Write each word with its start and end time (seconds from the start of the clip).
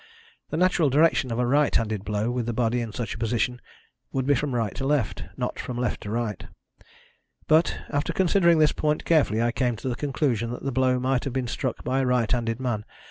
The 0.49 0.57
natural 0.57 0.89
direction 0.89 1.31
of 1.31 1.37
a 1.37 1.45
right 1.45 1.75
handed 1.75 2.03
blow, 2.03 2.31
with 2.31 2.47
the 2.47 2.53
body 2.53 2.81
in 2.81 2.91
such 2.91 3.13
a 3.13 3.19
position, 3.19 3.61
would 4.11 4.25
be 4.25 4.33
from 4.33 4.55
right 4.55 4.73
to 4.73 4.83
left 4.87 5.25
not 5.37 5.59
from 5.59 5.77
left 5.77 6.01
to 6.01 6.09
right. 6.09 6.43
But, 7.47 7.77
after 7.91 8.11
considering 8.11 8.57
this 8.57 8.71
point 8.71 9.05
carefully, 9.05 9.43
I 9.43 9.51
came 9.51 9.75
to 9.75 9.87
the 9.89 9.95
conclusion 9.95 10.49
that 10.53 10.63
the 10.63 10.71
blow 10.71 10.99
might 10.99 11.23
have 11.25 11.33
been 11.33 11.45
struck 11.45 11.83
by 11.83 11.99
a 11.99 12.05
right 12.07 12.31
handed 12.31 12.59
man. 12.59 12.83